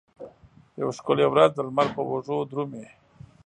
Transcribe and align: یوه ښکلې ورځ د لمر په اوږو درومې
یوه 0.79 0.93
ښکلې 0.97 1.25
ورځ 1.29 1.49
د 1.53 1.59
لمر 1.67 1.87
په 1.95 2.01
اوږو 2.09 2.37
درومې 2.49 2.85